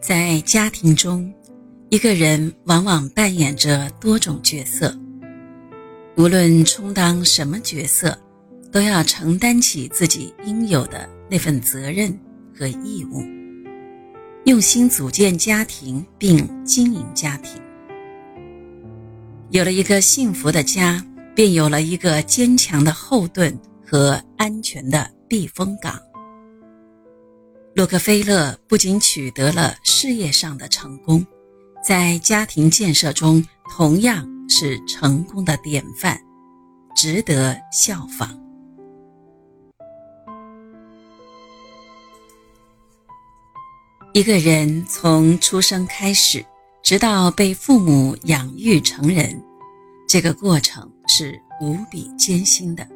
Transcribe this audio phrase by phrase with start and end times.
[0.00, 1.30] 在家庭中，
[1.90, 4.98] 一个人往往扮演着多种角色。
[6.16, 8.18] 无论充当什么角色，
[8.72, 12.18] 都要承担起自己应有的那份责任
[12.58, 13.22] 和义务，
[14.46, 17.60] 用心组建家庭并经营家庭。
[19.50, 21.04] 有了一个幸福的家，
[21.34, 23.54] 便有了一个坚强的后盾
[23.86, 26.00] 和安全的避风港。
[27.72, 31.24] 洛克菲勒不仅取得了事业上的成功，
[31.86, 36.20] 在家庭建设中同样是成功的典范，
[36.96, 38.36] 值得效仿。
[44.12, 46.44] 一个人从出生开始，
[46.82, 49.40] 直到被父母养育成人，
[50.08, 52.86] 这个过程是无比艰辛的。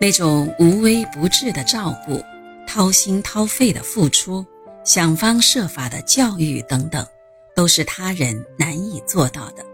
[0.00, 2.20] 那种无微不至的照顾。
[2.66, 4.44] 掏心掏肺的付出，
[4.84, 7.06] 想方设法的教育等等，
[7.54, 9.64] 都是他人难以做到的。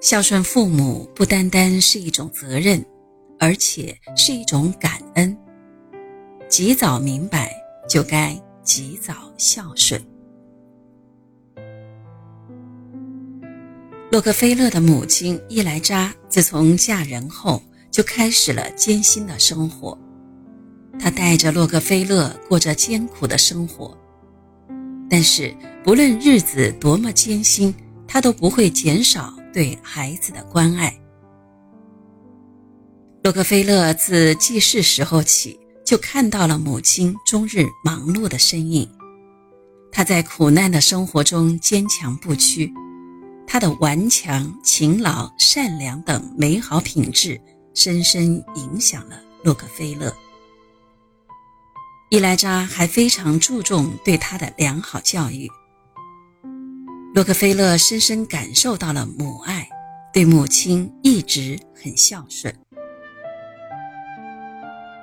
[0.00, 2.84] 孝顺父母不单单是一种责任，
[3.38, 5.36] 而且是一种感恩。
[6.48, 7.54] 及早明白，
[7.88, 10.04] 就该及早孝顺。
[14.10, 19.96] 洛克菲勒的母亲伊莱扎自从嫁人后，就开始了艰辛的生活。
[20.98, 23.96] 他带着洛克菲勒过着艰苦的生活，
[25.10, 27.74] 但是不论日子多么艰辛，
[28.06, 30.96] 他都不会减少对孩子的关爱。
[33.24, 38.88] 洛克菲勒自记事时候起，就看到了母亲终日忙碌的身影。
[39.90, 42.72] 他在苦难的生活中坚强不屈，
[43.46, 47.40] 他的顽强、勤劳、善良等美好品质，
[47.74, 50.14] 深深影响了洛克菲勒。
[52.12, 55.50] 伊莱扎还非常注重对他的良好教育。
[57.14, 59.66] 洛克菲勒深深感受到了母爱，
[60.12, 62.54] 对母亲一直很孝顺。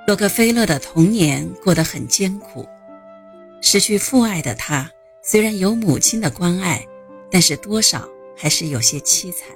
[0.06, 2.64] 洛克菲勒的童年过得很艰苦，
[3.60, 4.88] 失去父爱的他
[5.20, 6.86] 虽然有母亲的关爱，
[7.28, 9.48] 但是多少还是有些凄惨。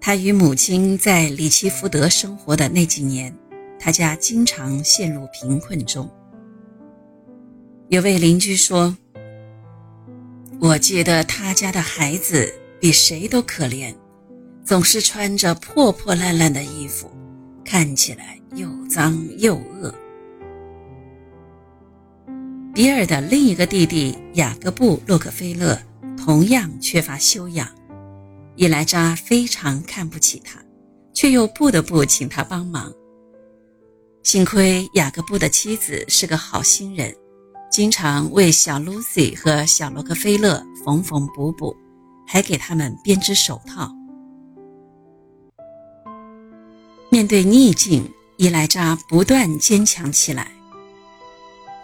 [0.00, 3.36] 他与母亲在里奇福德生活的那几年。
[3.84, 6.08] 他家经常陷入贫困中。
[7.88, 8.96] 有位邻居说
[10.62, 13.92] ：“我记得他家的孩子比谁都可怜，
[14.64, 17.10] 总是穿着破破烂烂的衣服，
[17.64, 19.92] 看起来又脏又饿。”
[22.72, 25.76] 比尔的另一个弟弟雅各布·洛克菲勒
[26.16, 27.68] 同样缺乏修养，
[28.54, 30.62] 伊莱扎非常看不起他，
[31.12, 32.92] 却又不得不请他帮忙。
[34.22, 37.12] 幸亏雅各布的妻子是个好心人，
[37.70, 41.76] 经常为小露西和小洛克菲勒缝缝补补，
[42.24, 43.92] 还给他们编织手套。
[47.10, 50.52] 面对逆境，伊莱扎不断坚强起来。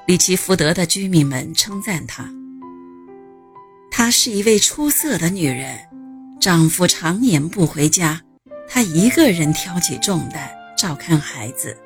[0.06, 2.32] 里奇福德的居民们称赞她
[3.90, 5.76] ：“她是一位出色的女人，
[6.40, 8.22] 丈夫常年不回家，
[8.68, 10.48] 她一个人挑起重担，
[10.78, 11.76] 照看孩子。”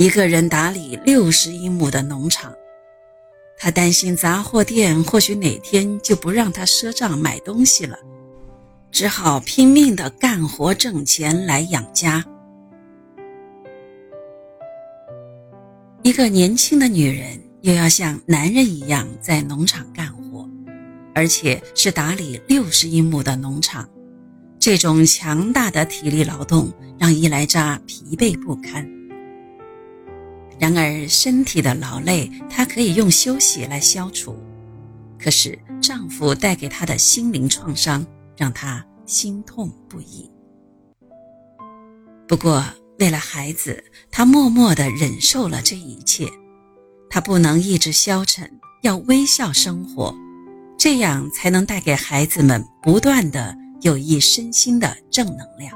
[0.00, 2.54] 一个人打理六十英亩的农场，
[3.58, 7.98] 他担心杂货店或许哪天就不让他赊账买东西了，
[8.90, 12.24] 只好拼命的干活挣钱来养家。
[16.02, 20.48] 一个年轻的女人又要像男人一样在农场干活，
[21.14, 23.86] 而且是打理六十英亩的农场，
[24.58, 28.90] 这种强大的体力劳动让伊莱扎疲惫不堪。
[30.60, 34.34] 然而，身体的劳累，她可以用休息来消除；
[35.18, 38.06] 可是，丈夫带给她的心灵创伤，
[38.36, 40.30] 让她心痛不已。
[42.28, 42.62] 不过，
[42.98, 46.28] 为了孩子，她默默地忍受了这一切。
[47.08, 50.14] 她不能意志消沉，要微笑生活，
[50.78, 55.74] 这样才能带给孩子们不断的有益身心的正能量，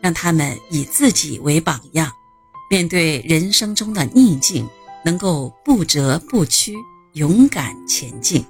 [0.00, 2.12] 让他们以自己为榜样。
[2.70, 4.68] 面对人生中的逆境，
[5.04, 6.74] 能够不折不屈，
[7.12, 8.44] 勇敢前进。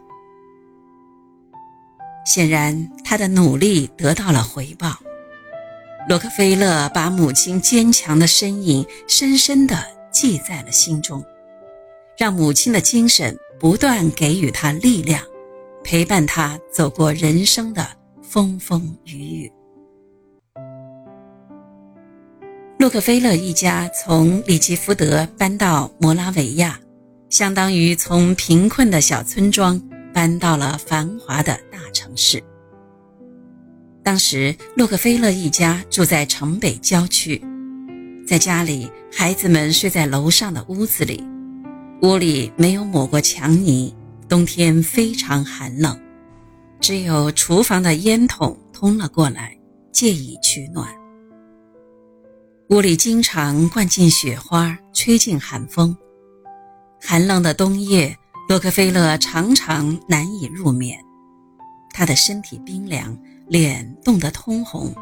[2.24, 4.96] 显然，他的努力得到了回报。
[6.08, 9.82] 洛克菲勒把母亲坚强的身影深深地
[10.12, 11.22] 记在了心中，
[12.16, 15.22] 让母亲的精神不断给予他力量，
[15.82, 17.86] 陪伴他走过人生的
[18.22, 19.52] 风风雨雨。
[22.84, 26.78] 洛克菲勒一家从里奇福德搬到摩拉维亚，
[27.30, 29.80] 相当于从贫困的小村庄
[30.12, 32.44] 搬到了繁华的大城市。
[34.02, 37.42] 当时，洛克菲勒一家住在城北郊区，
[38.28, 41.24] 在家里，孩子们睡在楼上的屋子里，
[42.02, 43.94] 屋里没有抹过墙泥，
[44.28, 45.98] 冬天非常寒冷，
[46.80, 49.56] 只有厨房的烟筒通了过来，
[49.90, 50.86] 借以取暖。
[52.70, 55.94] 屋里经常灌进雪花，吹进寒风。
[56.98, 58.16] 寒冷的冬夜，
[58.48, 60.98] 洛克菲勒常常难以入眠，
[61.92, 63.16] 他的身体冰凉。
[63.46, 64.94] 脸冻得通红，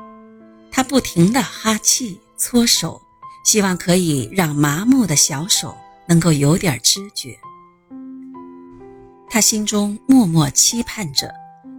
[0.72, 3.00] 他不停地哈气、搓手，
[3.44, 5.72] 希望可以让麻木的小手
[6.08, 7.38] 能够有点知觉。
[9.30, 11.32] 他心中默默期盼着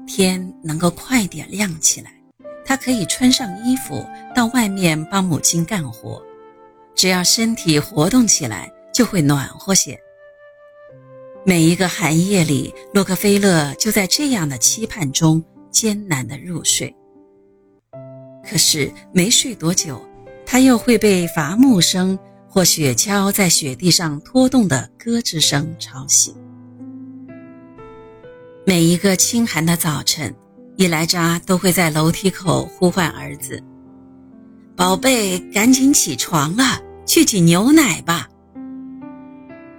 [0.07, 2.13] 天能够快点亮起来，
[2.65, 6.21] 他可以穿上衣服到外面帮母亲干活，
[6.95, 10.00] 只要身体活动起来，就会暖和些。
[11.45, 15.44] 每一个寒夜里，洛克菲勒就在这样的期盼中。
[15.74, 16.95] 艰难的入睡，
[18.48, 20.00] 可是没睡多久，
[20.45, 22.15] 他又会被伐木声
[22.48, 26.31] 或雪橇在雪地上拖动的咯吱声吵醒。
[28.68, 30.31] 每一个清寒的早晨，
[30.75, 33.61] 伊莱扎都会在楼梯口呼唤儿子
[34.75, 38.27] ：“宝贝，赶紧起床了，去挤牛奶吧。”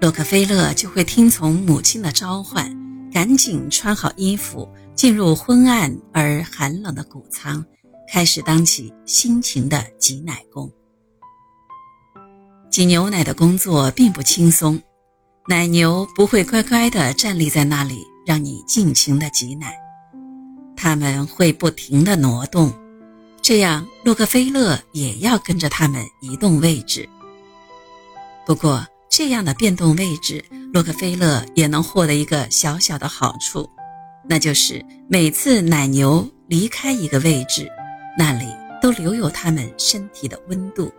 [0.01, 2.71] 洛克菲勒就会听从母亲的召唤，
[3.13, 4.69] 赶紧穿好衣服。
[4.95, 7.65] 进入昏暗而寒冷的谷仓，
[8.09, 10.71] 开始当起辛勤的挤奶工。
[12.71, 14.81] 挤牛奶的工作并不轻松，
[15.49, 19.75] 奶牛不会乖乖地站立在那里让你尽情的挤奶，
[20.77, 22.73] 它们会不停地挪动，
[23.43, 27.09] 这样洛克菲勒也要跟着它们移动位置。
[28.47, 33.69] 不过，这样的变动位置，洛克菲勒也能获得一个小小的好处。
[34.27, 37.71] 那就是每次奶牛离开一个位置，
[38.19, 38.47] 那里
[38.81, 40.93] 都留有它们身体的温度。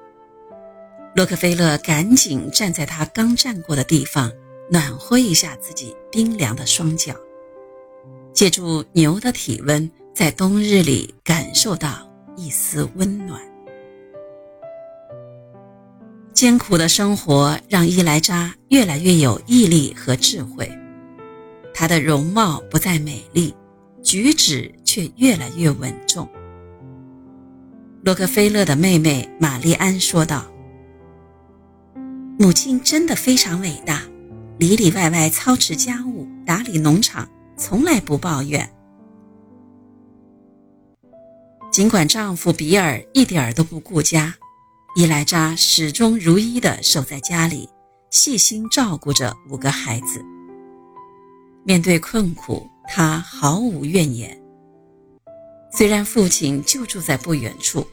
[1.16, 4.32] 洛克菲勒赶紧站在他刚站过的地方，
[4.70, 7.16] 暖和一下自己冰凉的双脚，
[8.36, 12.06] 借助牛的体温，在冬日里感受到
[12.36, 13.42] 一丝温暖。
[16.34, 20.70] 艰苦的生活让伊莱扎越来越有毅力和智慧。
[21.74, 23.56] 她的容貌不再美丽，
[24.04, 26.28] 举止却越来越稳重。
[28.04, 30.46] 洛克菲勒的妹妹玛丽安说道
[32.38, 34.02] ：“母亲真的非常伟大，
[34.58, 38.70] 里里外外操持家务、打理农场，从来不抱怨。
[41.72, 44.34] 尽管丈夫比尔一点儿都不顾家，
[44.96, 47.70] 伊莱扎始终如一地守在家里，
[48.12, 50.24] 细心照顾着五个孩子。”
[51.66, 54.40] 面对困苦，他毫无怨言。
[55.72, 57.86] 虽然父亲就住在不远处，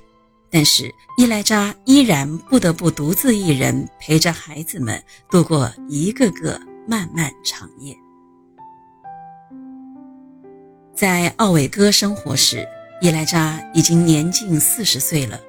[0.50, 7.96] 但是伊莱扎依然不得不独自一人陪着孩子们度过一个个漫漫长夜。
[11.02, 12.64] 在奥韦戈生活时，
[13.00, 15.40] 伊莱扎已经年近四十岁了，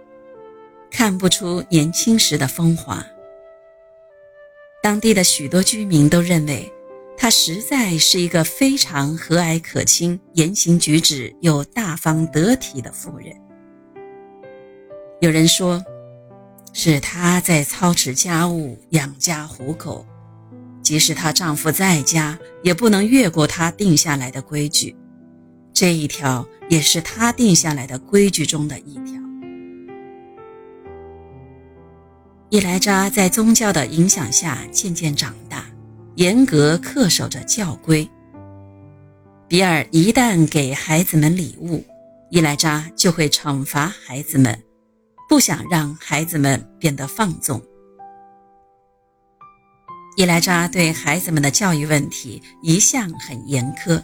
[0.89, 3.05] 看不出年轻时的风华。
[4.81, 6.73] 当地的许多居民都认为。
[7.16, 13.28] 她实在是一个非常和蔼可亲、言行举止又大方得体的妇人。
[15.21, 15.85] 有人说，
[16.73, 20.04] 是她在操持家务、养家糊口，
[20.81, 24.95] 即使她丈夫在家，也不能越过她定下来的规矩。
[25.73, 29.21] 这一条也是他定下来的规矩中的一条。
[32.49, 35.65] 伊莱扎在宗教的影响下渐渐长大。
[36.15, 38.07] 严格恪守着教规。
[39.47, 41.83] 比尔一旦给孩子们礼物，
[42.30, 44.56] 伊莱扎就会惩罚孩子们，
[45.27, 47.59] 不想让孩子们变得放纵。
[50.18, 53.99] 伊莱扎对孩子们的教育问题一向很严苛。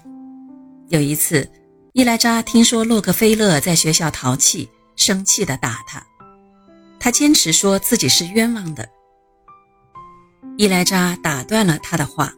[0.87, 1.47] 有一次，
[1.93, 6.05] 伊莱扎听说洛克菲勒在学校淘气，生气地打他，
[6.99, 8.87] 他坚持说自己是冤枉的。
[10.55, 12.31] 伊莱扎打断了他的话：“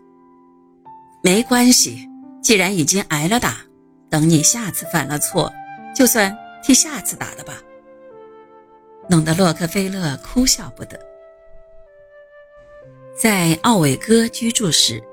[1.22, 2.08] 没关系，
[2.42, 3.58] 既然已经挨了打，
[4.10, 5.52] 等你下次犯了错，
[5.94, 7.62] 就算替下次打的吧。”
[9.10, 10.98] 弄得洛克菲勒哭笑不得。
[13.20, 15.04] 在奥韦戈居住时，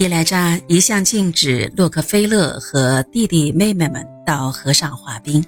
[0.00, 5.44] 伊莱扎一向禁止洛克菲勒和弟弟妹妹们到河上滑冰。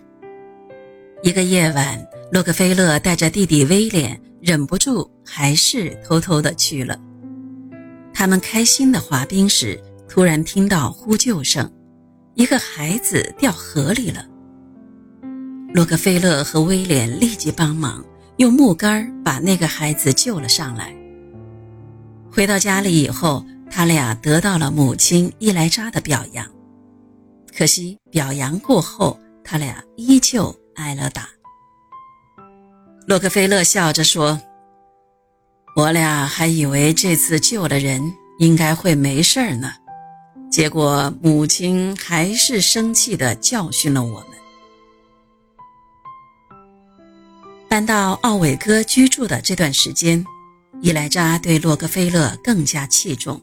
[1.23, 4.21] 一个夜晚，洛克菲勒带着弟弟威廉。
[4.42, 7.00] 忍不住，还是偷偷的去了。
[8.12, 11.73] 他们开心的滑冰时，突然听到呼救声，
[12.35, 14.23] 一个孩子掉河里了。
[15.73, 18.04] 洛克菲勒和威廉立即帮忙，
[18.37, 20.94] 用木杆把那个孩子救了上来。
[22.30, 23.42] 回到家里以后，
[23.74, 26.46] 他俩得到了母亲伊莱扎的表扬。
[27.56, 31.26] 可惜表扬过后，他俩依旧挨了打。
[33.06, 34.38] 洛克菲勒笑着说
[35.74, 39.72] ：“我俩还以为这次救了人，应该会没事儿呢，
[40.50, 44.28] 结果母亲还是生气地教训了我们。”
[47.70, 50.22] 搬到奥韦戈居住的这段时间，
[50.82, 53.40] 伊莱扎对洛克菲勒更加器重。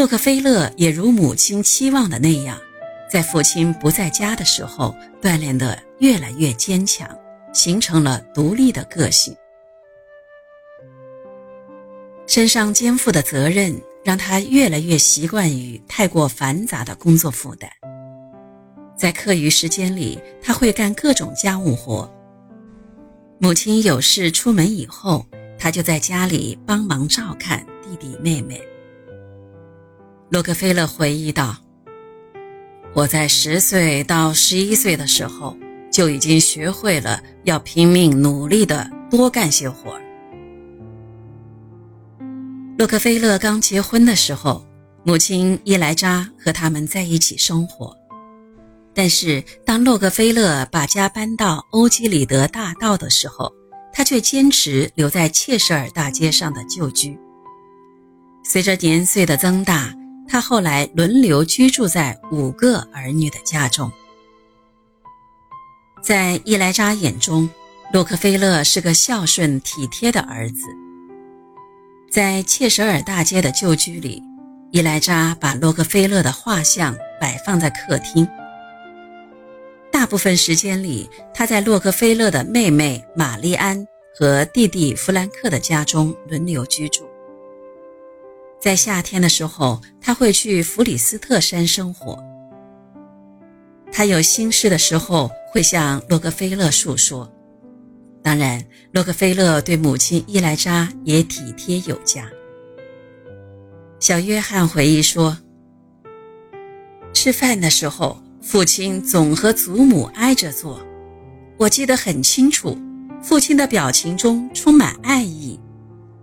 [0.00, 2.58] 洛克菲勒也如母亲期望的那样，
[3.12, 7.06] 在父亲不在家的时候，锻炼得越来越坚强，
[7.52, 9.36] 形成了独立的个性。
[12.26, 17.70] 身上肩负的责任让他越来越习惯于太过繁杂的工作负担。
[18.96, 22.10] 在课余时间里，他会干各种家务活。
[23.38, 25.26] 母亲有事出门以后，
[25.58, 28.58] 他就在家里帮忙照看弟弟妹妹。
[30.30, 31.56] 洛克菲勒回忆道
[32.94, 35.56] ：“我在十岁到十一岁的时候，
[35.90, 39.98] 就已经学会了要拼命努力的多干些活。”
[42.78, 44.64] 洛克菲勒刚结婚的时候，
[45.02, 47.92] 母亲伊莱扎和他们在一起生活。
[48.94, 53.52] 但是，当洛克菲勒把家搬到欧几里德大道的时候，
[53.92, 57.18] 他却坚持留在切舍尔大街上的旧居。
[58.44, 59.92] 随着年岁的增大，
[60.30, 63.90] 他后来轮流居住在五个儿女的家中。
[66.00, 67.50] 在伊莱扎眼中，
[67.92, 70.66] 洛克菲勒是个孝顺体贴的儿子。
[72.08, 74.22] 在切舍尔大街的旧居里，
[74.70, 78.26] 伊莱扎把洛克菲勒的画像摆放在客厅。
[79.90, 83.84] 大部分时间里，他在洛克菲勒的妹妹玛丽安
[84.16, 87.09] 和弟弟弗兰克的家中轮流居住。
[88.60, 92.22] 在夏天的时候，他会去弗里斯特山生活。
[93.92, 97.30] 他有心事的时候会向洛克菲勒诉说。
[98.22, 98.62] 当然，
[98.92, 102.30] 洛克菲勒对母亲伊莱扎也体贴有加。
[103.98, 105.36] 小约翰回忆说
[107.14, 110.80] ：“吃饭的时候。”父亲总和祖母挨着坐，
[111.58, 112.74] 我记得很清楚。
[113.22, 115.60] 父亲的表情中充满爱意，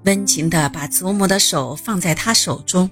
[0.06, 2.90] 温情地把祖母的手放在他手中。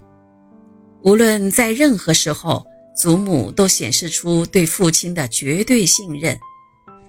[1.01, 6.37] 无论在任何时候，祖母都显示出对父亲的绝对信任，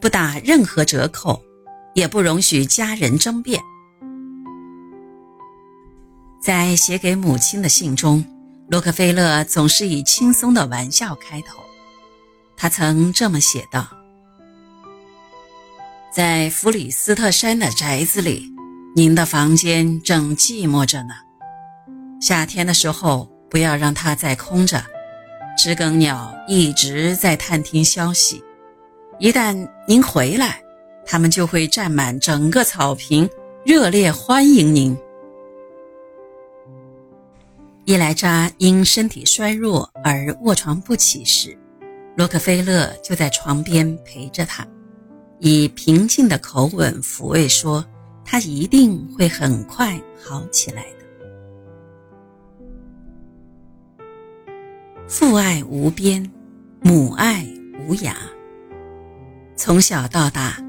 [0.01, 1.41] 不打任何折扣，
[1.95, 3.61] 也不容许家人争辩。
[6.43, 8.25] 在写给母亲的信中，
[8.69, 11.61] 洛克菲勒总是以轻松的玩笑开头。
[12.57, 13.87] 他曾这么写道
[16.13, 18.51] ：“在弗里斯特山的宅子里，
[18.99, 21.13] 您的房间正寂寞着呢。
[22.19, 24.83] 夏天的时候，不要让它再空着。
[25.55, 28.43] 知更鸟一直在探听消息，
[29.19, 30.63] 一旦您回来，
[31.05, 33.29] 它们就会占满整个草坪，
[33.67, 34.97] 热烈欢迎您。”
[37.85, 41.55] 伊莱扎因身体衰弱而卧床不起时。
[42.17, 44.67] 洛克菲勒就在床边陪着他，
[45.39, 47.85] 以平静的口吻抚慰说
[48.27, 51.07] ：“他一定会很快好起来的。”
[55.09, 56.29] 父爱无边，
[56.83, 57.47] 母爱
[57.87, 58.13] 无涯。
[59.55, 60.63] 从小到大，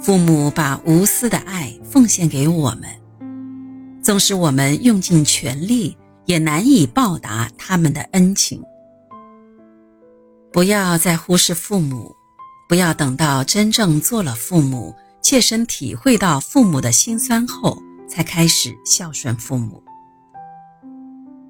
[0.00, 2.90] 父母把无私的爱奉献给我们，
[4.02, 8.60] 纵使我们用尽全力，也难以报答他们的恩情。
[10.52, 12.14] 不要再忽视父母，
[12.68, 14.94] 不要等到真正做了父母，
[15.24, 19.82] 切身体会到父母的辛酸后，才开始孝顺父母。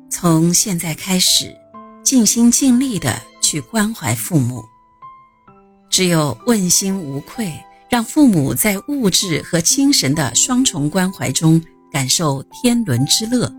[0.08, 1.54] 从现在开始，
[2.04, 4.64] 尽心尽力的去关怀父母。
[5.90, 7.52] 只有问心无愧，
[7.90, 13.52] 让父母在物质和精神的双重关怀中感受天伦之乐。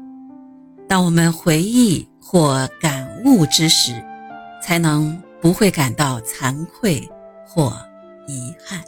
[0.87, 3.93] 当我们回忆或感悟之时，
[4.63, 5.21] 才能。
[5.41, 7.07] 不会感到惭愧
[7.45, 7.71] 或
[8.27, 8.83] 遗憾。